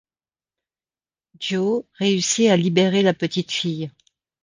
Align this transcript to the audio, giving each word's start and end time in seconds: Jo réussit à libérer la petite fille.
Jo 1.39 1.87
réussit 1.99 2.49
à 2.49 2.57
libérer 2.57 3.03
la 3.03 3.13
petite 3.13 3.51
fille. 3.51 3.91